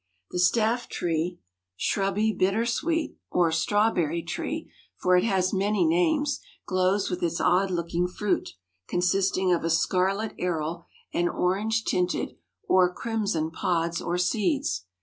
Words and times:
The 0.31 0.39
staff 0.39 0.89
tree, 0.89 1.39
shrubby 1.77 2.33
bitter 2.33 2.65
sweet 2.65 3.17
or 3.29 3.51
strawberry 3.51 4.23
tree—for 4.23 5.15
it 5.15 5.23
has 5.25 5.53
many 5.53 5.85
names—glows 5.85 7.11
with 7.11 7.21
its 7.21 7.39
odd 7.39 7.69
looking 7.69 8.07
fruit, 8.07 8.55
consisting 8.87 9.53
of 9.53 9.63
a 9.63 9.69
scarlet 9.69 10.35
aril 10.39 10.85
and 11.13 11.29
orange 11.29 11.83
tinted, 11.85 12.35
or 12.67 12.91
crimson 12.91 13.51
pods 13.51 14.01
or 14.01 14.17
seeds. 14.17 14.85